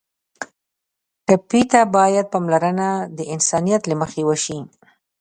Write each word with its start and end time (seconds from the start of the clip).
ټپي 1.25 1.61
ته 1.71 1.81
باید 1.95 2.25
پاملرنه 2.33 2.89
د 3.17 3.19
انسانیت 3.33 3.81
له 3.87 3.95
مخې 4.01 4.21
وشي. 4.25 4.59